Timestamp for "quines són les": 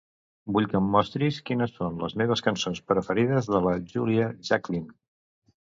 1.49-2.17